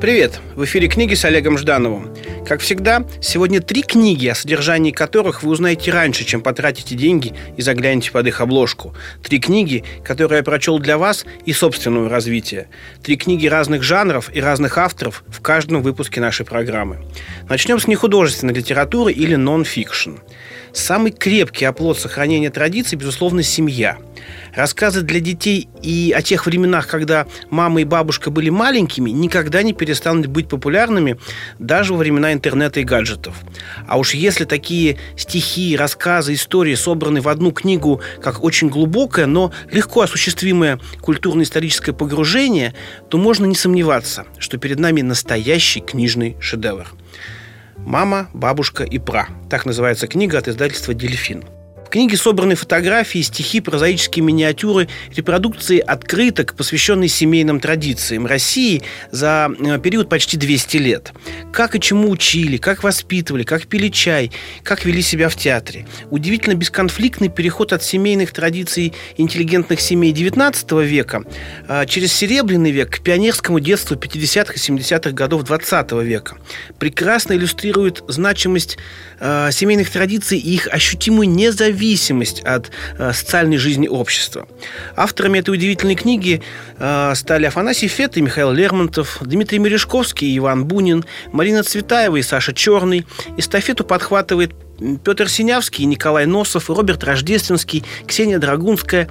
[0.00, 0.40] Привет!
[0.56, 2.08] В эфире книги с Олегом Ждановым.
[2.46, 7.60] Как всегда, сегодня три книги, о содержании которых вы узнаете раньше, чем потратите деньги и
[7.60, 8.94] заглянете под их обложку.
[9.22, 12.68] Три книги, которые я прочел для вас и собственного развития.
[13.02, 16.96] Три книги разных жанров и разных авторов в каждом выпуске нашей программы.
[17.46, 20.12] Начнем с нехудожественной литературы или нон-фикшн.
[20.72, 23.98] Самый крепкий оплот сохранения традиций, безусловно, семья.
[24.54, 29.72] Рассказы для детей и о тех временах, когда мама и бабушка были маленькими, никогда не
[29.72, 31.18] перестанут быть популярными
[31.58, 33.36] даже во времена интернета и гаджетов.
[33.86, 39.52] А уж если такие стихи, рассказы, истории собраны в одну книгу как очень глубокое, но
[39.70, 42.74] легко осуществимое культурно-историческое погружение,
[43.08, 46.88] то можно не сомневаться, что перед нами настоящий книжный шедевр.
[47.76, 49.28] «Мама, бабушка и пра».
[49.48, 51.44] Так называется книга от издательства «Дельфин».
[51.90, 59.76] В книге собраны фотографии, стихи, прозаические миниатюры, репродукции открыток, посвященные семейным традициям России за э,
[59.80, 61.12] период почти 200 лет.
[61.52, 64.30] Как и чему учили, как воспитывали, как пили чай,
[64.62, 65.84] как вели себя в театре.
[66.10, 71.24] Удивительно бесконфликтный переход от семейных традиций интеллигентных семей XIX века
[71.66, 76.36] э, через Серебряный век к пионерскому детству 50-х и 70-х годов XX века.
[76.78, 78.78] Прекрасно иллюстрирует значимость
[79.18, 84.46] э, семейных традиций и их ощутимую независимость зависимость от э, социальной жизни общества.
[84.96, 86.42] Авторами этой удивительной книги
[86.78, 92.22] э, стали Афанасий Фет и Михаил Лермонтов, Дмитрий Мережковский и Иван Бунин, Марина Цветаева и
[92.22, 93.06] Саша Черный.
[93.38, 94.52] Эстафету подхватывает
[95.04, 99.08] Петр Синявский, Николай Носов, Роберт Рождественский, Ксения Драгунская.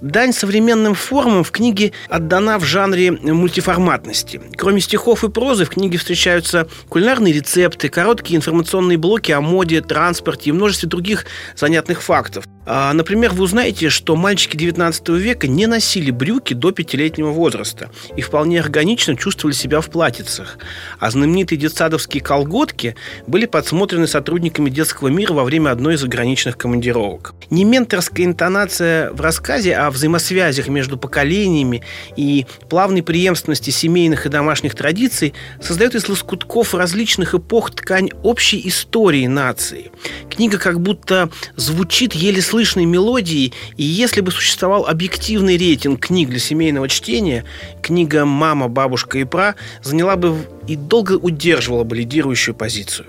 [0.00, 4.40] Дань современным формам в книге отдана в жанре мультиформатности.
[4.56, 10.50] Кроме стихов и прозы в книге встречаются кулинарные рецепты, короткие информационные блоки о моде, транспорте
[10.50, 11.26] и множестве других
[11.56, 12.44] занятных фактов.
[12.66, 18.22] А, например, вы узнаете, что мальчики 19 века не носили брюки до пятилетнего возраста и
[18.22, 20.58] вполне органично чувствовали себя в платьицах.
[20.98, 27.34] А знаменитые детсадовские колготки были подсмотрены сотрудниками детского мира во время одной из заграничных командировок.
[27.50, 31.82] Не менторская интонация в рассказе о взаимосвязях между поколениями
[32.16, 39.26] и плавной преемственности семейных и домашних традиций создает из лоскутков различных эпох ткань общей истории
[39.26, 39.90] нации.
[40.30, 46.28] Книга как будто звучит еле слышно слышной мелодии, и если бы существовал объективный рейтинг книг
[46.28, 47.44] для семейного чтения,
[47.82, 50.36] книга «Мама, бабушка и пра» заняла бы
[50.68, 53.08] и долго удерживала бы лидирующую позицию.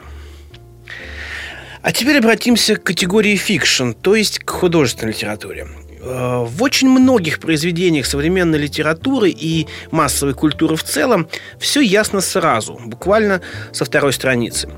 [1.84, 5.68] А теперь обратимся к категории fiction, то есть к художественной литературе.
[6.06, 11.28] Э, в очень многих произведениях современной литературы и массовой культуры в целом
[11.58, 14.70] все ясно сразу, буквально со второй страницы.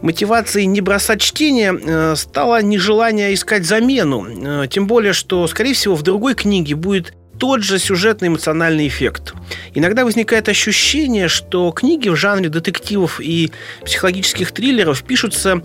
[0.00, 5.96] Мотивацией не бросать чтение э, стало нежелание искать замену, э, тем более, что, скорее всего,
[5.96, 9.34] в другой книге будет тот же сюжетный эмоциональный эффект.
[9.74, 13.52] Иногда возникает ощущение, что книги в жанре детективов и
[13.84, 15.62] психологических триллеров пишутся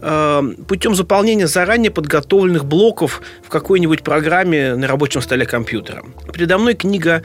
[0.00, 6.04] э, путем заполнения заранее подготовленных блоков в какой-нибудь программе на рабочем столе компьютера.
[6.32, 7.22] Передо мной книга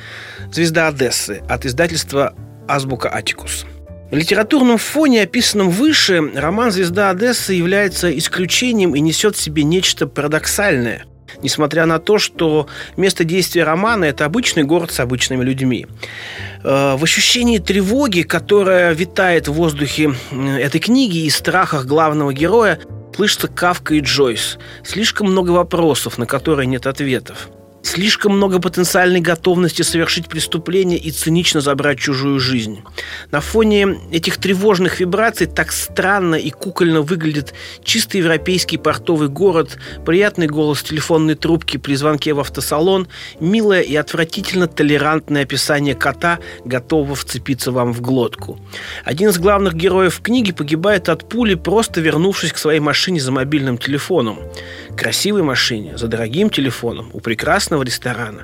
[0.51, 2.35] «Звезда Одессы» от издательства
[2.67, 3.65] «Азбука Атикус».
[4.11, 10.05] На литературном фоне, описанном выше, роман «Звезда Одессы» является исключением и несет в себе нечто
[10.05, 11.05] парадоксальное
[11.41, 15.87] несмотря на то, что место действия романа– это обычный город с обычными людьми.
[16.63, 22.79] Э, в ощущении тревоги, которая витает в воздухе этой книги и страхах главного героя,
[23.15, 24.57] слышатся Кавка и Джойс.
[24.83, 27.49] Слишком много вопросов, на которые нет ответов.
[27.83, 32.81] Слишком много потенциальной готовности совершить преступление и цинично забрать чужую жизнь.
[33.31, 37.53] На фоне этих тревожных вибраций так странно и кукольно выглядит
[37.83, 43.07] чисто европейский портовый город, приятный голос телефонной трубки при звонке в автосалон,
[43.39, 48.59] милое и отвратительно толерантное описание кота, готового вцепиться вам в глотку.
[49.03, 53.77] Один из главных героев книги погибает от пули, просто вернувшись к своей машине за мобильным
[53.77, 54.39] телефоном.
[54.95, 58.43] Красивой машине, за дорогим телефоном, у прекрасного прекрасного ресторана.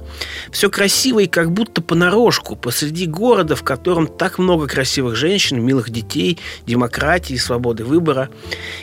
[0.52, 5.90] Все красиво и как будто понарошку, посреди города, в котором так много красивых женщин, милых
[5.90, 8.30] детей, демократии, свободы выбора.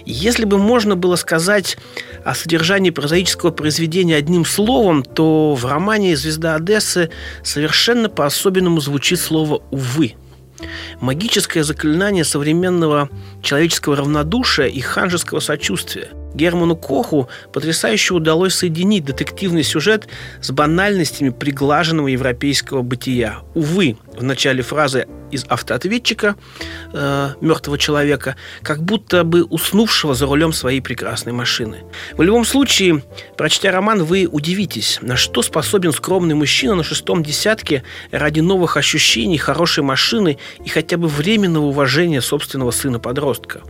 [0.05, 1.79] Если бы можно было сказать
[2.25, 7.11] о содержании прозаического произведения одним словом, то в романе «Звезда Одессы»
[7.43, 10.14] совершенно по-особенному звучит слово «увы».
[11.01, 13.09] Магическое заклинание современного
[13.43, 20.09] человеческого равнодушия и ханжеского сочувствия– Герману Коху потрясающе удалось соединить детективный сюжет
[20.41, 23.39] с банальностями приглаженного европейского бытия.
[23.55, 26.37] Увы, в начале фразы из автоответчика
[26.93, 31.85] э, мертвого человека, как будто бы уснувшего за рулем своей прекрасной машины.
[32.17, 33.03] В любом случае,
[33.37, 37.83] прочтя роман, вы удивитесь, на что способен скромный мужчина на шестом десятке
[38.13, 43.63] ради новых ощущений, хорошей машины и хотя бы временного уважения собственного сына-подростка.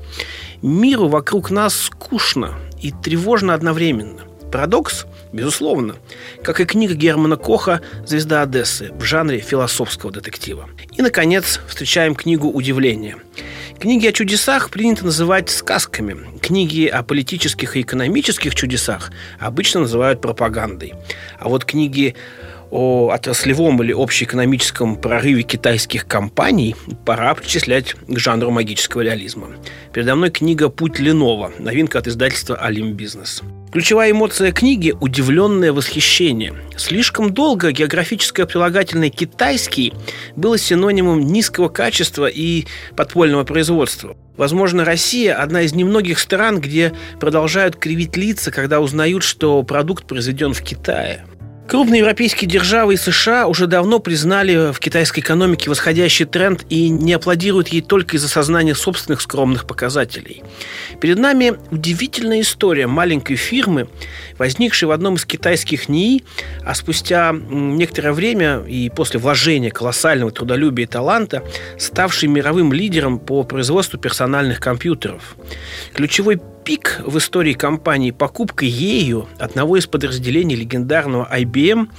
[0.63, 4.34] Миру вокруг нас скучно и тревожно одновременно.
[4.55, 5.07] Парадокс?
[5.33, 5.97] Безусловно.
[6.45, 10.69] Как и книга Германа Коха «Звезда Одессы» в жанре философского детектива.
[10.97, 13.17] И, наконец, встречаем книгу «Удивление».
[13.81, 16.19] Книги о чудесах принято называть сказками.
[16.41, 19.11] Книги о политических и экономических чудесах
[19.41, 20.95] обычно называют пропагандой.
[21.41, 22.15] А вот книги
[22.71, 29.49] о отраслевом или общеэкономическом прорыве китайских компаний пора причислять к жанру магического реализма.
[29.93, 33.43] Передо мной книга «Путь Ленова», новинка от издательства «Алим Бизнес».
[33.75, 36.55] Ключевая эмоция книги– удивленное восхищение.
[36.77, 39.93] Слишком долго географическое прилагательное «китайский»
[40.37, 42.67] было синонимом низкого качества и
[42.97, 44.17] подпольного производства.
[44.37, 50.55] Возможно, Россия– одна из немногих стран, где продолжают кривить лица, когда узнают, что продукт произведен
[50.55, 51.27] в Китае–
[51.67, 57.15] Крупные европейские державы и США уже давно признали в китайской экономике восходящий тренд и не
[57.15, 60.43] аплодируют ей только из-за сознания собственных скромных показателей.
[61.01, 63.89] Перед нами удивительная история маленькой фирмы,
[64.39, 66.25] возникшей в одном из китайских НИИ,
[66.65, 71.43] а спустя некоторое время и после вложения колоссального трудолюбия и таланта,
[71.79, 75.35] ставшей мировым лидером по производству персональных компьютеров.
[75.95, 81.91] Ключевой пик в истории компании покупка ею одного из подразделений легендарного IBM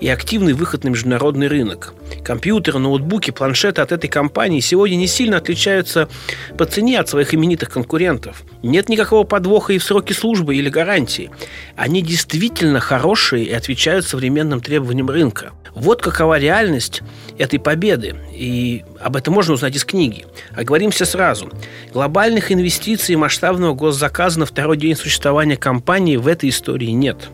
[0.00, 1.94] и активный выход на международный рынок.
[2.22, 6.08] Компьютеры, ноутбуки, планшеты от этой компании сегодня не сильно отличаются
[6.56, 8.44] по цене от своих именитых конкурентов.
[8.62, 11.30] Нет никакого подвоха и в сроки службы или гарантии.
[11.76, 15.52] Они действительно хорошие и отвечают современным требованиям рынка.
[15.74, 17.02] Вот какова реальность
[17.36, 18.16] этой победы.
[18.32, 20.24] И об этом можно узнать из книги.
[20.54, 21.50] Оговоримся сразу.
[21.92, 27.28] Глобальных инвестиций и масштабного госзаказа на второй день существования компании в этой истории нет.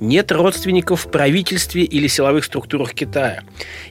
[0.00, 3.42] Нет родственников в правительстве или силовых структурах Китая.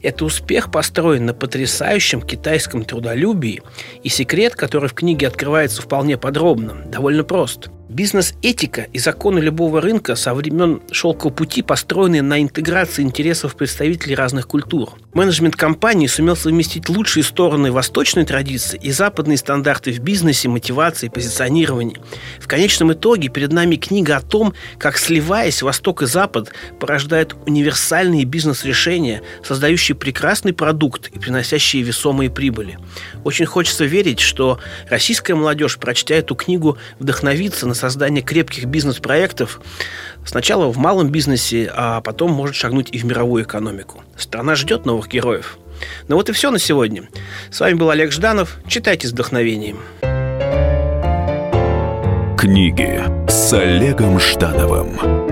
[0.01, 3.61] Это успех построен на потрясающем китайском трудолюбии,
[4.03, 10.15] и секрет, который в книге открывается вполне подробно, довольно прост– Бизнес-этика и законы любого рынка
[10.15, 14.93] со времен шелкового пути построены на интеграции интересов представителей разных культур.
[15.13, 21.97] Менеджмент компании сумел совместить лучшие стороны восточной традиции и западные стандарты в бизнесе, мотивации, позиционировании.
[22.39, 26.51] В конечном итоге перед нами книга о том, как, сливаясь Восток и Запад,
[26.81, 32.77] порождают универсальные бизнес-решения, создающие прекрасный продукт и приносящие весомые прибыли.
[33.23, 39.61] Очень хочется верить, что российская молодежь, прочтя эту книгу, вдохновится на создание крепких бизнес-проектов
[40.25, 44.03] сначала в малом бизнесе, а потом может шагнуть и в мировую экономику.
[44.17, 45.57] Страна ждет новых героев.
[46.09, 47.03] Ну вот и все на сегодня.
[47.49, 48.57] С вами был Олег Жданов.
[48.67, 49.79] Читайте с вдохновением.
[52.37, 55.26] Книги с Олегом Ждановым.